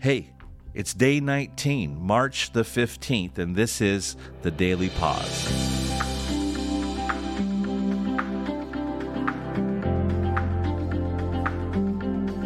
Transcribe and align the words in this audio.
Hey, 0.00 0.30
it's 0.72 0.94
day 0.94 1.20
19, 1.20 2.00
March 2.00 2.54
the 2.54 2.62
15th, 2.62 3.36
and 3.36 3.54
this 3.54 3.82
is 3.82 4.16
the 4.40 4.50
Daily 4.50 4.88
Pause. 4.88 5.44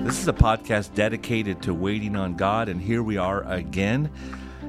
This 0.02 0.18
is 0.18 0.26
a 0.26 0.32
podcast 0.32 0.94
dedicated 0.94 1.62
to 1.62 1.72
waiting 1.72 2.16
on 2.16 2.34
God, 2.34 2.68
and 2.68 2.80
here 2.80 3.04
we 3.04 3.18
are 3.18 3.44
again. 3.44 4.10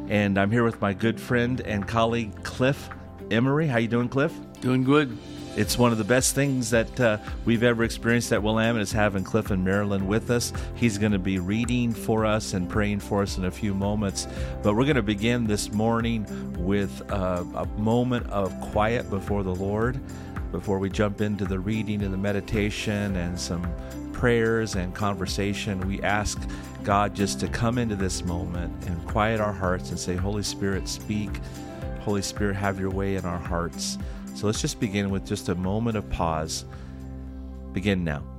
And 0.08 0.38
I'm 0.38 0.52
here 0.52 0.64
with 0.64 0.80
my 0.80 0.94
good 0.94 1.20
friend 1.20 1.62
and 1.62 1.88
colleague 1.88 2.44
Cliff 2.44 2.92
Emery. 3.32 3.66
How 3.66 3.80
you 3.80 3.88
doing, 3.88 4.10
Cliff? 4.10 4.32
Doing 4.62 4.84
good. 4.84 5.18
It's 5.56 5.78
one 5.78 5.94
of 5.94 5.98
the 5.98 6.04
best 6.04 6.36
things 6.36 6.70
that 6.72 7.00
uh, 7.00 7.18
we've 7.46 7.64
ever 7.64 7.86
experienced 7.86 8.34
at 8.34 8.44
Willamette 8.44 8.82
is 8.82 8.92
having 8.92 9.24
Cliff 9.24 9.52
and 9.52 9.64
Marilyn 9.64 10.06
with 10.06 10.30
us. 10.30 10.52
He's 10.76 10.98
going 10.98 11.14
to 11.14 11.20
be 11.20 11.40
reading 11.40 11.94
for 11.94 12.26
us 12.26 12.54
and 12.54 12.70
praying 12.70 13.00
for 13.00 13.22
us 13.22 13.38
in 13.38 13.46
a 13.46 13.52
few 13.52 13.74
moments. 13.74 14.28
But 14.64 14.76
we're 14.76 14.84
going 14.84 14.98
to 14.98 15.02
begin 15.02 15.48
this 15.48 15.72
morning 15.72 16.26
with 16.62 17.10
uh, 17.10 17.46
a 17.56 17.66
moment 17.80 18.30
of 18.32 18.52
quiet 18.60 19.10
before 19.10 19.44
the 19.44 19.56
Lord 19.56 19.98
before 20.52 20.78
we 20.78 20.90
jump 20.90 21.22
into 21.22 21.46
the 21.46 21.60
reading 21.60 22.04
and 22.04 22.14
the 22.14 22.18
meditation 22.18 23.16
and 23.16 23.40
some 23.40 23.66
prayers 24.12 24.76
and 24.76 24.94
conversation. 24.94 25.80
We 25.88 26.02
ask 26.02 26.38
God 26.84 27.16
just 27.16 27.40
to 27.42 27.48
come 27.48 27.78
into 27.78 27.96
this 27.96 28.26
moment 28.26 28.74
and 28.88 29.08
quiet 29.08 29.40
our 29.40 29.54
hearts 29.54 29.90
and 29.90 30.00
say, 30.00 30.16
Holy 30.16 30.44
Spirit, 30.44 30.88
speak. 30.90 31.30
Holy 32.02 32.22
Spirit, 32.22 32.56
have 32.56 32.80
your 32.80 32.92
way 32.92 33.16
in 33.16 33.26
our 33.26 33.40
hearts. 33.40 33.98
So 34.36 34.48
let's 34.48 34.60
just 34.60 34.82
begin 34.82 35.10
with 35.10 35.26
just 35.26 35.48
a 35.48 35.56
moment 35.56 35.96
of 35.96 36.10
pause. 36.10 36.66
Begin 37.72 38.04
now. 38.04 38.35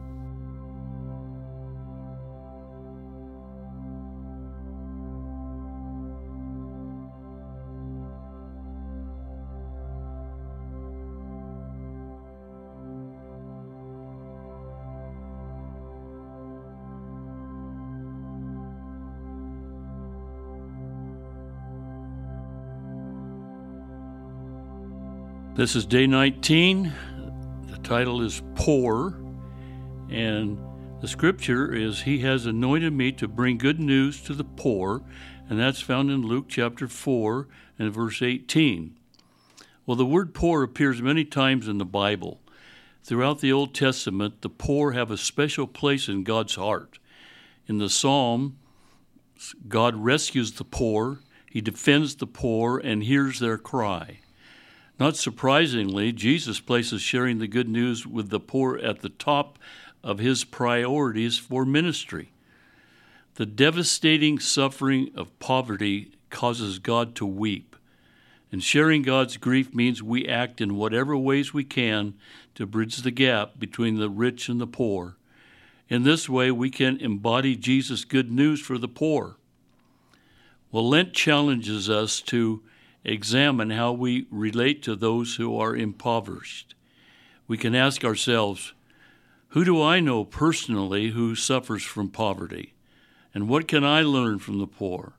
This 25.57 25.74
is 25.74 25.87
day 25.87 26.07
19. 26.07 26.93
The 27.71 27.79
title 27.79 28.21
is 28.21 28.43
Poor. 28.57 29.18
And 30.10 30.59
the 31.01 31.09
scripture 31.09 31.73
is 31.73 32.02
He 32.02 32.18
has 32.18 32.45
anointed 32.45 32.93
me 32.93 33.10
to 33.13 33.26
bring 33.26 33.57
good 33.57 33.80
news 33.80 34.21
to 34.24 34.35
the 34.35 34.45
poor. 34.45 35.01
And 35.48 35.59
that's 35.59 35.80
found 35.80 36.10
in 36.10 36.21
Luke 36.21 36.45
chapter 36.51 36.87
4 36.87 37.48
and 37.79 37.90
verse 37.90 38.21
18. 38.21 38.98
Well, 39.87 39.96
the 39.96 40.04
word 40.04 40.35
poor 40.35 40.63
appears 40.63 41.01
many 41.01 41.24
times 41.24 41.68
in 41.68 41.79
the 41.79 41.87
Bible. 41.87 42.43
Throughout 43.02 43.41
the 43.41 43.52
Old 43.52 43.74
Testament, 43.74 44.43
the 44.43 44.51
poor 44.51 44.93
have 44.93 45.10
a 45.10 45.16
special 45.16 45.66
place 45.66 46.07
in 46.07 46.23
God's 46.23 46.57
heart. 46.57 46.98
In 47.66 47.79
the 47.79 47.88
Psalm, 47.88 48.59
God 49.68 49.96
rescues 49.96 50.52
the 50.52 50.65
poor, 50.65 51.20
He 51.51 51.63
defends 51.63 52.16
the 52.16 52.26
poor, 52.26 52.76
and 52.76 53.02
hears 53.02 53.38
their 53.38 53.57
cry. 53.57 54.18
Not 54.99 55.16
surprisingly, 55.16 56.13
Jesus 56.13 56.59
places 56.61 57.02
sharing 57.02 57.39
the 57.39 57.47
good 57.47 57.69
news 57.69 58.07
with 58.07 58.30
the 58.30 58.41
poor 58.41 58.79
at 58.79 59.01
the 59.01 59.11
top 59.11 59.59
of 60.03 60.19
his 60.19 60.45
priorities 60.45 61.38
for 61.38 61.66
ministry. 61.66 62.30
The 63.35 63.47
devastating 63.47 64.38
suffering 64.38 65.11
of 65.15 65.38
poverty 65.38 66.12
causes 66.31 66.78
God 66.78 67.15
to 67.16 67.27
weep. 67.27 67.77
And 68.50 68.62
sharing 68.62 69.03
God's 69.03 69.37
grief 69.37 69.75
means 69.75 70.03
we 70.03 70.27
act 70.27 70.61
in 70.61 70.77
whatever 70.77 71.16
ways 71.16 71.53
we 71.53 71.65
can 71.65 72.15
to 72.54 72.65
bridge 72.65 72.97
the 72.99 73.10
gap 73.10 73.59
between 73.59 73.99
the 73.99 74.09
rich 74.09 74.49
and 74.49 74.60
the 74.60 74.66
poor. 74.66 75.16
In 75.88 76.04
this 76.04 76.28
way, 76.28 76.50
we 76.50 76.70
can 76.70 76.97
embody 76.99 77.54
Jesus' 77.54 78.04
good 78.04 78.31
news 78.31 78.60
for 78.60 78.78
the 78.78 78.88
poor. 78.88 79.37
Well, 80.72 80.88
Lent 80.88 81.12
challenges 81.12 81.91
us 81.91 82.20
to 82.22 82.62
examine 83.06 83.71
how 83.71 83.93
we 83.93 84.27
relate 84.31 84.83
to 84.83 84.97
those 84.97 85.37
who 85.37 85.56
are 85.59 85.77
impoverished. 85.77 86.75
We 87.47 87.56
can 87.56 87.75
ask 87.75 88.05
ourselves, 88.05 88.75
who 89.50 89.65
do 89.65 89.81
I 89.81 90.00
know 90.00 90.25
personally 90.25 91.11
who 91.11 91.34
suffers 91.34 91.84
from 91.84 92.11
poverty? 92.11 92.75
And 93.33 93.49
what 93.49 93.69
can 93.69 93.84
I 93.84 94.03
learn 94.03 94.39
from 94.39 94.59
the 94.59 94.67
poor? 94.67 95.15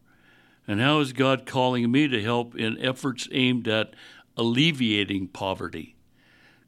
And 0.67 0.81
how 0.81 0.99
is 0.99 1.13
God 1.13 1.45
calling 1.45 1.89
me 1.89 2.07
to 2.09 2.21
help 2.21 2.55
in 2.55 2.77
efforts 2.83 3.27
aimed 3.31 3.67
at 3.67 3.93
alleviating 4.35 5.29
poverty? 5.29 5.95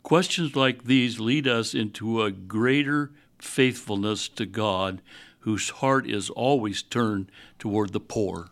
Questions 0.03 0.55
like 0.55 0.85
these 0.85 1.19
lead 1.19 1.47
us 1.47 1.73
into 1.73 2.23
a 2.23 2.31
greater 2.31 3.11
faithfulness 3.37 4.29
to 4.29 4.45
God, 4.45 5.01
whose 5.39 5.69
heart 5.69 6.09
is 6.09 6.29
always 6.29 6.81
turned 6.81 7.29
toward 7.57 7.91
the 7.91 7.99
poor. 7.99 8.49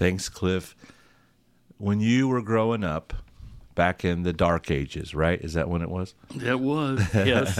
Thanks, 0.00 0.30
Cliff. 0.30 0.74
When 1.76 2.00
you 2.00 2.26
were 2.26 2.40
growing 2.40 2.84
up, 2.84 3.12
back 3.74 4.02
in 4.02 4.22
the 4.22 4.32
dark 4.32 4.70
ages, 4.70 5.14
right? 5.14 5.38
Is 5.42 5.52
that 5.52 5.68
when 5.68 5.82
it 5.82 5.90
was? 5.90 6.14
That 6.36 6.58
was, 6.58 7.02
yes. 7.14 7.58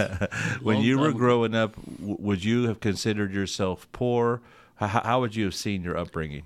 when 0.59 0.77
Long 0.77 0.83
you 0.83 0.97
were 0.97 1.09
ago. 1.09 1.17
growing 1.19 1.53
up, 1.53 1.75
w- 1.99 2.17
would 2.19 2.43
you 2.43 2.63
have 2.67 2.79
considered 2.79 3.31
yourself 3.31 3.87
poor? 3.91 4.41
How, 4.75 4.87
how 4.87 5.19
would 5.19 5.35
you 5.35 5.45
have 5.45 5.53
seen 5.53 5.83
your 5.83 5.95
upbringing? 5.95 6.41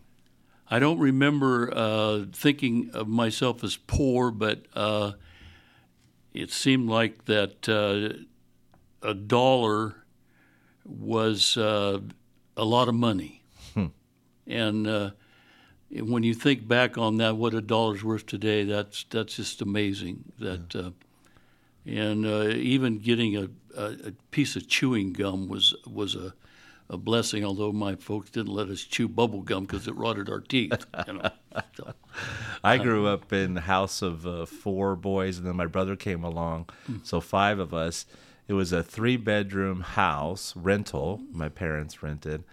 I 0.69 0.79
don't 0.79 0.99
remember 0.99 1.71
uh, 1.73 2.25
thinking 2.33 2.89
of 2.93 3.07
myself 3.07 3.63
as 3.63 3.77
poor, 3.77 4.31
but 4.31 4.65
uh, 4.73 5.13
it 6.33 6.51
seemed 6.51 6.89
like 6.89 7.23
that 7.25 7.69
uh, 7.69 9.07
a 9.07 9.13
dollar 9.13 10.03
was 10.83 11.55
uh, 11.55 11.99
a 12.57 12.65
lot 12.65 12.89
of 12.89 12.95
money. 12.95 13.43
And 14.47 14.85
uh, 14.87 15.11
when 16.01 16.23
you 16.23 16.33
think 16.33 16.67
back 16.67 16.97
on 16.97 17.17
that, 17.17 17.37
what 17.37 17.53
a 17.53 17.61
dollar's 17.61 18.03
worth 18.03 18.25
today, 18.25 18.63
that's 18.63 19.05
that's 19.09 19.35
just 19.35 19.61
amazing. 19.61 20.25
That 20.39 20.75
uh, 20.75 20.91
and 21.85 22.25
uh, 22.25 22.47
even 22.49 22.99
getting 22.99 23.37
a, 23.37 23.49
a, 23.77 23.85
a 24.07 24.11
piece 24.31 24.55
of 24.55 24.67
chewing 24.67 25.13
gum 25.13 25.47
was 25.47 25.75
was 25.85 26.15
a 26.15 26.33
a 26.89 26.97
blessing. 26.97 27.43
Although 27.43 27.71
my 27.71 27.95
folks 27.95 28.29
didn't 28.29 28.53
let 28.53 28.69
us 28.69 28.81
chew 28.81 29.07
bubble 29.07 29.41
gum 29.41 29.65
because 29.65 29.87
it 29.87 29.95
rotted 29.95 30.29
our 30.29 30.41
teeth. 30.41 30.85
You 31.07 31.13
know? 31.13 31.29
So, 31.75 31.93
I 32.63 32.77
grew 32.77 33.07
up 33.07 33.31
in 33.31 33.53
the 33.53 33.61
house 33.61 34.01
of 34.01 34.25
uh, 34.25 34.45
four 34.45 34.95
boys, 34.95 35.37
and 35.37 35.47
then 35.47 35.55
my 35.55 35.67
brother 35.67 35.95
came 35.95 36.23
along. 36.23 36.69
So 37.03 37.21
five 37.21 37.59
of 37.59 37.73
us. 37.73 38.05
It 38.47 38.53
was 38.53 38.71
a 38.71 38.83
three-bedroom 38.83 39.81
house 39.81 40.55
rental. 40.55 41.19
My 41.31 41.49
parents 41.49 42.03
rented, 42.03 42.43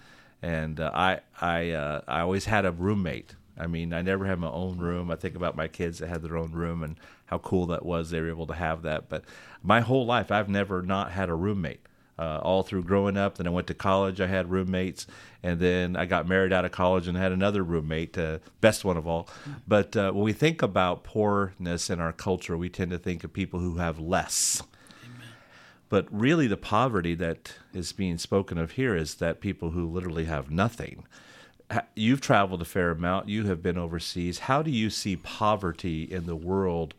and 0.42 0.80
uh, 0.80 0.90
I 0.92 1.20
I 1.40 1.70
uh, 1.70 2.00
I 2.06 2.20
always 2.20 2.44
had 2.44 2.66
a 2.66 2.72
roommate. 2.72 3.34
I 3.56 3.66
mean, 3.66 3.92
I 3.92 4.02
never 4.02 4.26
had 4.26 4.38
my 4.38 4.50
own 4.50 4.78
room. 4.78 5.10
I 5.10 5.16
think 5.16 5.36
about 5.36 5.56
my 5.56 5.68
kids 5.68 5.98
that 5.98 6.08
had 6.08 6.22
their 6.22 6.36
own 6.36 6.52
room 6.52 6.82
and 6.82 6.96
how 7.26 7.38
cool 7.38 7.66
that 7.66 7.84
was. 7.84 8.10
They 8.10 8.20
were 8.20 8.30
able 8.30 8.46
to 8.46 8.54
have 8.54 8.82
that. 8.82 9.08
But 9.08 9.24
my 9.62 9.80
whole 9.80 10.06
life, 10.06 10.30
I've 10.32 10.48
never 10.48 10.82
not 10.82 11.12
had 11.12 11.28
a 11.28 11.34
roommate. 11.34 11.80
Uh, 12.18 12.38
all 12.42 12.62
through 12.62 12.84
growing 12.84 13.16
up, 13.16 13.36
then 13.38 13.46
I 13.46 13.50
went 13.50 13.66
to 13.68 13.74
college. 13.74 14.20
I 14.20 14.26
had 14.26 14.50
roommates, 14.50 15.06
and 15.42 15.58
then 15.58 15.96
I 15.96 16.04
got 16.04 16.28
married 16.28 16.52
out 16.52 16.64
of 16.64 16.70
college 16.70 17.08
and 17.08 17.16
had 17.16 17.32
another 17.32 17.64
roommate, 17.64 18.16
uh, 18.18 18.38
best 18.60 18.84
one 18.84 18.96
of 18.98 19.06
all. 19.06 19.28
But 19.66 19.96
uh, 19.96 20.12
when 20.12 20.22
we 20.22 20.32
think 20.34 20.62
about 20.62 21.04
poorness 21.04 21.88
in 21.88 22.00
our 22.00 22.12
culture, 22.12 22.56
we 22.56 22.68
tend 22.68 22.90
to 22.90 22.98
think 22.98 23.24
of 23.24 23.32
people 23.32 23.60
who 23.60 23.78
have 23.78 23.98
less. 23.98 24.62
But 25.92 26.06
really, 26.10 26.46
the 26.46 26.56
poverty 26.56 27.14
that 27.16 27.52
is 27.74 27.92
being 27.92 28.16
spoken 28.16 28.56
of 28.56 28.70
here 28.70 28.96
is 28.96 29.16
that 29.16 29.42
people 29.42 29.72
who 29.72 29.86
literally 29.86 30.24
have 30.24 30.50
nothing. 30.50 31.04
You've 31.94 32.22
traveled 32.22 32.62
a 32.62 32.64
fair 32.64 32.92
amount. 32.92 33.28
You 33.28 33.44
have 33.48 33.62
been 33.62 33.76
overseas. 33.76 34.38
How 34.38 34.62
do 34.62 34.70
you 34.70 34.88
see 34.88 35.16
poverty 35.16 36.04
in 36.04 36.24
the 36.24 36.34
world, 36.34 36.94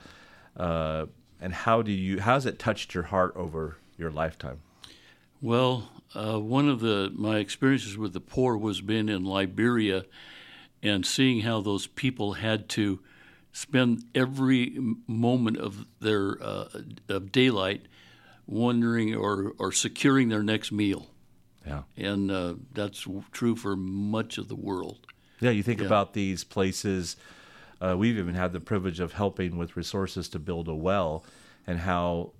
uh, 0.55 1.07
and 1.41 1.55
how 1.55 1.81
do 1.81 1.91
you 1.91 2.21
how 2.21 2.35
has 2.35 2.45
it 2.45 2.59
touched 2.59 2.93
your 2.93 3.05
heart 3.05 3.33
over 3.35 3.77
your 3.97 4.11
lifetime? 4.11 4.61
well, 5.41 5.89
uh, 6.13 6.39
one 6.39 6.69
of 6.69 6.79
the 6.79 7.11
my 7.15 7.39
experiences 7.39 7.97
with 7.97 8.13
the 8.13 8.21
poor 8.21 8.55
was 8.55 8.79
being 8.79 9.09
in 9.09 9.25
Liberia 9.25 10.05
and 10.83 11.03
seeing 11.03 11.39
how 11.39 11.61
those 11.61 11.87
people 11.87 12.33
had 12.33 12.69
to 12.69 12.99
spend 13.51 14.03
every 14.13 14.77
moment 15.07 15.57
of 15.57 15.87
their 15.99 16.37
uh, 16.39 16.67
of 17.09 17.31
daylight 17.31 17.87
wondering 18.47 19.15
or, 19.15 19.53
or 19.57 19.71
securing 19.71 20.29
their 20.29 20.43
next 20.43 20.71
meal. 20.71 21.09
Yeah, 21.65 21.83
And 21.95 22.29
uh, 22.29 22.55
that's 22.73 23.07
true 23.31 23.55
for 23.55 23.75
much 23.77 24.37
of 24.37 24.49
the 24.49 24.55
world. 24.55 25.07
yeah. 25.39 25.51
You 25.51 25.63
think 25.63 25.79
Yeah. 25.79 25.85
about 25.87 26.13
these 26.13 26.43
places. 26.43 27.15
Uh, 27.81 27.95
we've 27.97 28.17
even 28.17 28.35
had 28.35 28.51
the 28.53 28.59
privilege 28.59 28.99
of 28.99 29.13
helping 29.13 29.57
with 29.57 29.77
resources 29.77 30.27
to 30.29 30.39
build 30.39 30.67
a 30.67 30.75
well, 30.75 31.23
and 31.65 31.79
how 31.79 32.31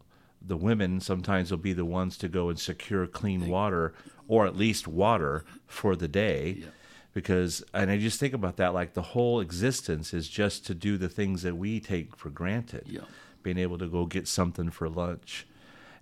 the 0.46 0.58
women 0.58 1.00
sometimes 1.00 1.52
will 1.52 1.58
be 1.58 1.72
the 1.74 1.86
ones 1.86 2.18
to 2.18 2.28
go 2.28 2.50
and 2.50 2.60
secure 2.60 3.08
clean 3.08 3.48
water 3.48 3.94
or 4.28 4.46
at 4.46 4.58
least 4.58 4.88
water 4.90 5.46
for 5.68 5.96
the 5.96 6.08
day. 6.10 6.58
Yeah. 6.60 6.66
Because, 7.14 7.64
and 7.74 7.90
I 7.92 7.98
just 7.98 8.20
think 8.20 8.34
about 8.34 8.58
that 8.58 8.74
like 8.74 8.94
the 8.94 9.02
whole 9.02 9.40
existence 9.40 10.14
is 10.14 10.28
just 10.28 10.66
to 10.66 10.74
do 10.76 10.98
the 10.98 11.08
things 11.10 11.44
that 11.44 11.56
we 11.56 11.80
take 11.80 12.16
for 12.18 12.30
granted. 12.30 12.84
Yeah. 12.88 13.02
Being 13.42 13.58
able 13.58 13.78
to 13.78 13.88
go 13.88 14.06
get 14.06 14.28
something 14.28 14.70
for 14.70 14.90
lunch. 14.90 15.46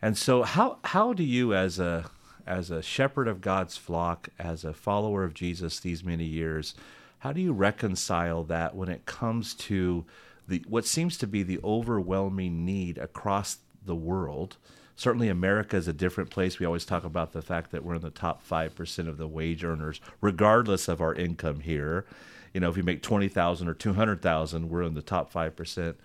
And 0.01 0.17
so, 0.17 0.43
how, 0.43 0.79
how 0.83 1.13
do 1.13 1.23
you, 1.23 1.53
as 1.53 1.77
a, 1.77 2.09
as 2.47 2.71
a 2.71 2.81
shepherd 2.81 3.27
of 3.27 3.41
God's 3.41 3.77
flock, 3.77 4.29
as 4.39 4.65
a 4.65 4.73
follower 4.73 5.23
of 5.23 5.33
Jesus 5.33 5.79
these 5.79 6.03
many 6.03 6.25
years, 6.25 6.73
how 7.19 7.31
do 7.31 7.41
you 7.41 7.53
reconcile 7.53 8.43
that 8.45 8.75
when 8.75 8.89
it 8.89 9.05
comes 9.05 9.53
to 9.53 10.05
the 10.47 10.65
what 10.67 10.87
seems 10.87 11.17
to 11.19 11.27
be 11.27 11.43
the 11.43 11.59
overwhelming 11.63 12.65
need 12.65 12.97
across 12.97 13.57
the 13.85 13.95
world? 13.95 14.57
Certainly, 14.95 15.29
America 15.29 15.77
is 15.77 15.87
a 15.87 15.93
different 15.93 16.31
place. 16.31 16.57
We 16.57 16.65
always 16.65 16.85
talk 16.85 17.03
about 17.03 17.31
the 17.31 17.43
fact 17.43 17.71
that 17.71 17.83
we're 17.83 17.95
in 17.95 18.01
the 18.01 18.09
top 18.09 18.41
five 18.41 18.73
percent 18.73 19.07
of 19.07 19.17
the 19.17 19.27
wage 19.27 19.63
earners, 19.63 20.01
regardless 20.19 20.87
of 20.87 20.99
our 20.99 21.13
income 21.13 21.59
here. 21.59 22.05
You 22.53 22.59
know, 22.59 22.69
if 22.69 22.75
you 22.75 22.83
make 22.83 23.03
twenty 23.03 23.27
thousand 23.27 23.67
or 23.67 23.75
two 23.75 23.93
hundred 23.93 24.23
thousand, 24.23 24.69
we're 24.69 24.81
in 24.81 24.95
the 24.95 25.03
top 25.03 25.31
five 25.31 25.55
percent. 25.55 25.97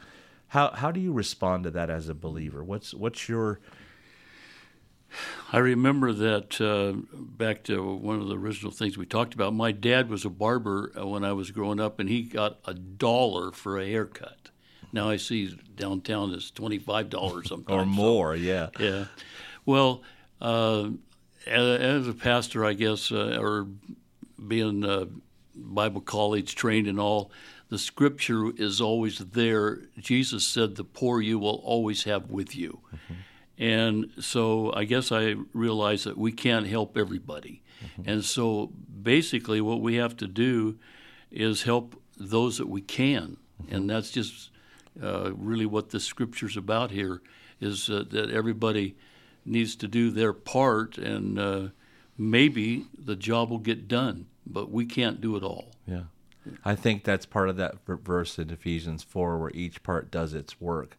How 0.49 0.71
how 0.73 0.93
do 0.93 1.01
you 1.01 1.13
respond 1.13 1.65
to 1.65 1.71
that 1.71 1.89
as 1.89 2.11
a 2.11 2.15
believer? 2.15 2.63
What's 2.63 2.93
what's 2.93 3.27
your 3.27 3.59
I 5.53 5.59
remember 5.59 6.13
that 6.13 6.61
uh, 6.61 6.93
back 7.15 7.63
to 7.65 7.83
one 7.83 8.21
of 8.21 8.29
the 8.29 8.37
original 8.37 8.73
things 8.73 8.99
we 8.99 9.07
talked 9.07 9.35
about. 9.35 9.55
My 9.55 9.71
dad 9.71 10.09
was 10.09 10.25
a 10.25 10.31
barber 10.31 10.93
uh, 10.99 11.07
when 11.07 11.25
I 11.25 11.33
was 11.33 11.53
growing 11.53 11.79
up, 11.79 12.01
and 12.01 12.09
he 12.09 12.23
got 12.23 12.59
a 12.65 12.75
dollar 12.75 13.53
for 13.53 13.79
a 13.79 13.87
haircut. 13.87 14.51
Now 14.93 15.09
I 15.09 15.17
see 15.17 15.57
downtown 15.77 16.33
it's 16.35 16.51
twenty 16.51 16.79
five 16.79 17.11
dollars 17.11 17.49
sometimes 17.49 17.83
or 17.83 17.87
more? 17.87 18.35
Yeah, 18.35 18.71
yeah. 18.81 19.07
Well, 19.65 20.03
uh, 20.41 20.91
as, 21.47 21.81
as, 21.81 22.09
a 22.09 22.13
pastor, 22.15 22.65
I 22.65 22.73
guess, 22.73 23.13
uh, 23.13 23.39
or 23.41 23.69
being 24.49 24.85
uh, 24.85 25.07
Bible 25.55 26.01
college 26.01 26.55
trained 26.57 26.89
and 26.89 26.99
all, 26.99 27.31
the 27.69 27.79
scripture 27.79 28.51
is 28.57 28.81
always 28.81 29.19
there. 29.19 29.83
Jesus 29.99 30.45
said, 30.45 30.75
"The 30.75 30.85
poor 30.85 31.21
you 31.21 31.39
will 31.39 31.63
always 31.65 32.03
have 32.05 32.31
with 32.31 32.57
you." 32.57 32.81
Mm-hmm. 32.93 33.15
And 33.58 34.11
so 34.20 34.73
I 34.75 34.85
guess 34.85 35.11
I 35.11 35.37
realized 35.53 36.05
that 36.05 36.19
we 36.19 36.32
can't 36.32 36.67
help 36.67 36.97
everybody. 36.97 37.62
Mm-hmm. 37.85 38.11
And 38.11 38.25
so 38.25 38.73
basically, 39.03 39.61
what 39.61 39.81
we 39.81 39.97
have 39.97 40.17
to 40.19 40.26
do 40.26 40.79
is 41.31 41.62
help 41.62 42.00
those 42.19 42.58
that 42.58 42.69
we 42.69 42.81
can. 42.81 43.38
Mm-hmm. 43.62 43.75
And 43.75 43.91
that's 43.91 44.11
just 44.11 44.50
uh, 45.03 45.32
really 45.35 45.67
what 45.67 45.91
the 45.91 46.00
scripture's 46.00 46.56
about 46.56 46.91
here 46.91 47.23
is 47.61 47.88
uh, 47.88 48.05
that 48.11 48.31
everybody 48.31 48.97
needs 49.44 49.76
to 49.76 49.88
do 49.88 50.11
their 50.11 50.32
part, 50.32 50.99
and 50.99 51.38
uh, 51.38 51.69
maybe 52.19 52.87
the 52.99 53.17
job 53.17 53.50
will 53.50 53.59
get 53.59 53.88
done, 53.88 54.26
but 54.47 54.70
we 54.70 54.85
can't 54.85 55.20
do 55.20 55.37
it 55.37 55.43
all. 55.43 55.73
Yeah. 55.87 56.05
I 56.64 56.75
think 56.75 57.05
that's 57.05 57.26
part 57.26 57.49
of 57.49 57.56
that 57.56 57.75
verse 57.87 58.38
in 58.38 58.50
Ephesians 58.50 59.02
4 59.02 59.38
where 59.38 59.50
each 59.50 59.82
part 59.82 60.11
does 60.11 60.32
its 60.32 60.61
work. 60.61 60.97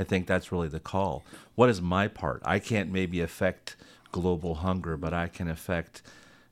I 0.00 0.04
think 0.04 0.26
that's 0.26 0.50
really 0.50 0.68
the 0.68 0.80
call. 0.80 1.22
What 1.56 1.68
is 1.68 1.82
my 1.82 2.08
part? 2.08 2.40
I 2.42 2.58
can't 2.58 2.90
maybe 2.90 3.20
affect 3.20 3.76
global 4.12 4.56
hunger, 4.56 4.96
but 4.96 5.12
I 5.12 5.28
can 5.28 5.46
affect, 5.46 6.00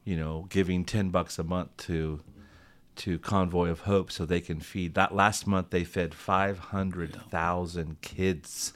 you 0.05 0.17
know, 0.17 0.47
giving 0.51 0.85
10 0.85 1.09
bucks 1.09 1.39
a 1.39 1.43
month 1.43 1.75
to 1.89 2.21
to 2.97 3.17
Convoy 3.21 3.69
of 3.69 3.81
Hope 3.81 4.11
so 4.11 4.27
they 4.27 4.41
can 4.41 4.59
feed. 4.59 4.95
That 4.95 5.15
last 5.15 5.47
month 5.47 5.71
they 5.71 5.85
fed 5.85 6.13
500,000 6.15 8.01
kids 8.01 8.73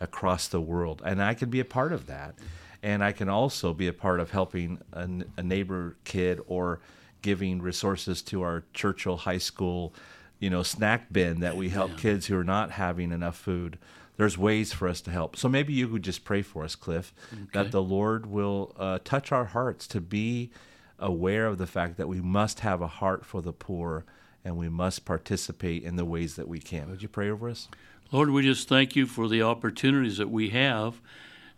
across 0.00 0.46
the 0.46 0.60
world, 0.60 1.02
and 1.04 1.20
I 1.20 1.34
can 1.34 1.50
be 1.50 1.58
a 1.60 1.64
part 1.64 1.92
of 1.92 2.06
that. 2.06 2.36
And 2.84 3.02
I 3.02 3.12
can 3.12 3.28
also 3.28 3.74
be 3.74 3.88
a 3.88 3.92
part 3.92 4.20
of 4.20 4.30
helping 4.30 4.78
a, 4.92 5.08
a 5.36 5.42
neighbor 5.42 5.96
kid 6.04 6.40
or 6.46 6.80
giving 7.20 7.60
resources 7.60 8.22
to 8.22 8.42
our 8.42 8.62
Churchill 8.72 9.16
High 9.16 9.38
School, 9.38 9.92
you 10.44 10.50
know, 10.50 10.62
snack 10.62 11.10
bin 11.10 11.40
that 11.40 11.56
we 11.56 11.70
help 11.70 11.92
yeah. 11.92 11.96
kids 11.96 12.26
who 12.26 12.36
are 12.36 12.44
not 12.44 12.72
having 12.72 13.12
enough 13.12 13.36
food 13.36 13.78
there's 14.16 14.38
ways 14.38 14.72
for 14.72 14.86
us 14.86 15.00
to 15.00 15.10
help. 15.10 15.36
So 15.36 15.48
maybe 15.48 15.72
you 15.72 15.88
could 15.88 16.04
just 16.04 16.24
pray 16.24 16.42
for 16.42 16.62
us, 16.62 16.76
Cliff, 16.76 17.12
okay. 17.32 17.46
that 17.52 17.72
the 17.72 17.82
Lord 17.82 18.26
will 18.26 18.72
uh, 18.78 19.00
touch 19.02 19.32
our 19.32 19.46
hearts 19.46 19.88
to 19.88 20.00
be 20.00 20.50
aware 21.00 21.46
of 21.46 21.58
the 21.58 21.66
fact 21.66 21.96
that 21.96 22.06
we 22.06 22.20
must 22.20 22.60
have 22.60 22.80
a 22.80 22.86
heart 22.86 23.24
for 23.24 23.42
the 23.42 23.52
poor 23.52 24.04
and 24.44 24.56
we 24.56 24.68
must 24.68 25.04
participate 25.04 25.82
in 25.82 25.96
the 25.96 26.04
ways 26.04 26.36
that 26.36 26.46
we 26.46 26.60
can. 26.60 26.90
Would 26.90 27.02
you 27.02 27.08
pray 27.08 27.28
over 27.28 27.48
us? 27.48 27.68
Lord, 28.12 28.30
we 28.30 28.42
just 28.42 28.68
thank 28.68 28.94
you 28.94 29.06
for 29.06 29.26
the 29.26 29.42
opportunities 29.42 30.18
that 30.18 30.30
we 30.30 30.50
have 30.50 31.00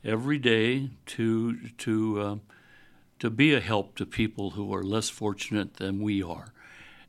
every 0.03 0.39
day 0.39 0.91
to 1.07 1.59
to 1.79 2.21
uh, 2.21 2.37
to 3.19 3.29
be 3.29 3.53
a 3.53 3.61
help 3.61 3.97
to 3.97 4.07
people 4.07 4.51
who 4.51 4.73
are 4.73 4.83
less 4.83 5.11
fortunate 5.11 5.75
than 5.75 6.01
we 6.01 6.23
are. 6.23 6.55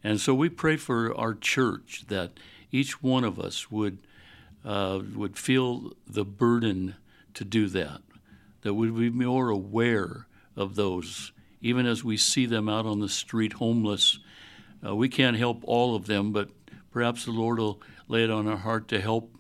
And 0.03 0.19
so 0.19 0.33
we 0.33 0.49
pray 0.49 0.77
for 0.77 1.15
our 1.17 1.33
church 1.33 2.05
that 2.07 2.31
each 2.71 3.01
one 3.01 3.23
of 3.23 3.39
us 3.39 3.71
would 3.71 3.99
uh, 4.65 4.99
would 5.15 5.37
feel 5.37 5.93
the 6.05 6.25
burden 6.25 6.95
to 7.33 7.45
do 7.45 7.67
that, 7.67 8.01
that 8.61 8.73
we 8.73 8.91
would 8.91 8.99
be 8.99 9.09
more 9.09 9.49
aware 9.49 10.27
of 10.57 10.75
those, 10.75 11.31
even 11.61 11.85
as 11.85 12.03
we 12.03 12.17
see 12.17 12.45
them 12.45 12.67
out 12.67 12.85
on 12.85 12.99
the 12.99 13.07
street 13.07 13.53
homeless. 13.53 14.19
Uh, 14.85 14.95
we 14.95 15.07
can't 15.07 15.37
help 15.37 15.61
all 15.63 15.95
of 15.95 16.07
them, 16.07 16.33
but 16.33 16.49
perhaps 16.91 17.23
the 17.25 17.31
Lord 17.31 17.59
will 17.59 17.79
lay 18.09 18.23
it 18.23 18.29
on 18.29 18.47
our 18.47 18.57
heart 18.57 18.89
to 18.89 18.99
help 18.99 19.37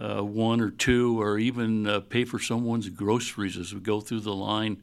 uh, 0.00 0.22
one 0.22 0.60
or 0.60 0.70
two, 0.70 1.20
or 1.20 1.38
even 1.38 1.86
uh, 1.86 2.00
pay 2.00 2.24
for 2.24 2.38
someone's 2.38 2.88
groceries 2.88 3.56
as 3.56 3.74
we 3.74 3.80
go 3.80 4.00
through 4.00 4.20
the 4.20 4.34
line 4.34 4.82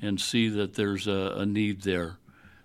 and 0.00 0.20
see 0.20 0.48
that 0.48 0.74
there's 0.74 1.06
a, 1.06 1.34
a 1.36 1.46
need 1.46 1.82
there. 1.82 2.18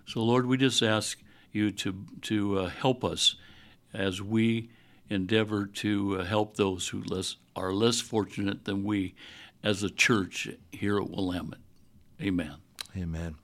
So, 0.06 0.22
Lord, 0.22 0.46
we 0.46 0.56
just 0.56 0.82
ask 0.82 1.18
you 1.52 1.70
to 1.72 2.04
to 2.22 2.58
uh, 2.58 2.68
help 2.68 3.04
us 3.04 3.36
as 3.92 4.22
we 4.22 4.70
endeavor 5.10 5.66
to 5.66 6.20
uh, 6.20 6.24
help 6.24 6.56
those 6.56 6.88
who 6.88 7.02
less, 7.02 7.36
are 7.56 7.72
less 7.72 8.00
fortunate 8.00 8.64
than 8.64 8.84
we 8.84 9.14
as 9.62 9.82
a 9.82 9.90
church 9.90 10.48
here 10.70 10.98
at 10.98 11.10
Willamette. 11.10 11.58
Amen. 12.22 12.54
Amen. 12.96 13.34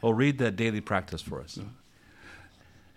Well, 0.00 0.14
read 0.14 0.38
that 0.38 0.56
daily 0.56 0.80
practice 0.80 1.20
for 1.20 1.40
us. 1.40 1.58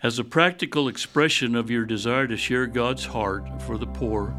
As 0.01 0.19
a 0.19 0.23
practical 0.23 0.87
expression 0.87 1.55
of 1.55 1.69
your 1.69 1.85
desire 1.85 2.27
to 2.27 2.37
share 2.37 2.67
God's 2.67 3.05
heart 3.05 3.61
for 3.63 3.77
the 3.77 3.87
poor, 3.87 4.29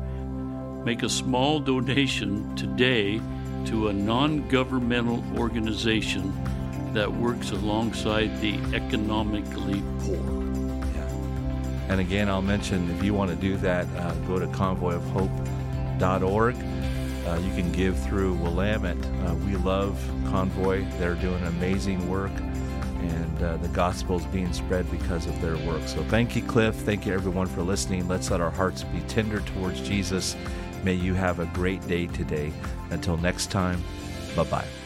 make 0.84 1.02
a 1.02 1.08
small 1.08 1.60
donation 1.60 2.54
today 2.56 3.20
to 3.66 3.88
a 3.88 3.92
non 3.92 4.48
governmental 4.48 5.22
organization 5.36 6.32
that 6.94 7.12
works 7.12 7.50
alongside 7.50 8.40
the 8.40 8.54
economically 8.74 9.82
poor. 10.00 10.40
And 11.90 12.00
again, 12.00 12.28
I'll 12.28 12.40
mention 12.40 12.88
if 12.92 13.02
you 13.02 13.14
want 13.14 13.30
to 13.30 13.36
do 13.36 13.56
that, 13.58 13.86
uh, 13.96 14.14
go 14.28 14.38
to 14.38 14.46
convoyofhope.org. 14.46 16.56
Uh, 17.26 17.38
you 17.44 17.52
can 17.54 17.70
give 17.72 17.98
through 18.04 18.34
Willamette. 18.34 18.96
Uh, 19.26 19.34
we 19.44 19.56
love 19.56 20.00
Convoy. 20.26 20.86
They're 20.98 21.16
doing 21.16 21.42
amazing 21.44 22.08
work, 22.08 22.30
and 23.00 23.42
uh, 23.42 23.56
the 23.56 23.66
gospel 23.68 24.18
is 24.18 24.26
being 24.26 24.52
spread 24.52 24.88
because 24.88 25.26
of 25.26 25.40
their 25.40 25.56
work. 25.66 25.82
So 25.86 26.04
thank 26.04 26.36
you, 26.36 26.42
Cliff. 26.42 26.76
Thank 26.76 27.06
you, 27.06 27.12
everyone, 27.12 27.48
for 27.48 27.62
listening. 27.62 28.06
Let's 28.06 28.30
let 28.30 28.40
our 28.40 28.52
hearts 28.52 28.84
be 28.84 29.00
tender 29.00 29.40
towards 29.40 29.80
Jesus. 29.80 30.36
May 30.84 30.94
you 30.94 31.14
have 31.14 31.40
a 31.40 31.46
great 31.46 31.84
day 31.88 32.06
today. 32.06 32.52
Until 32.90 33.16
next 33.16 33.50
time, 33.50 33.82
bye 34.36 34.44
bye. 34.44 34.79